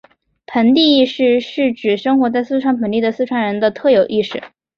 [0.47, 4.41] 盆地意识是指生活在四川盆地的四川人的特有意识。